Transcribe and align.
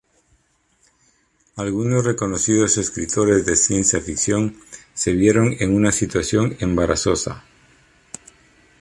Algunos 1.57 2.03
reconocidos 2.03 2.79
escritores 2.79 3.45
de 3.45 3.55
ciencia 3.55 4.01
ficción 4.01 4.57
se 4.95 5.13
vieron 5.13 5.53
en 5.59 5.75
una 5.75 5.91
situación 5.91 6.57
embarazosa. 6.59 7.43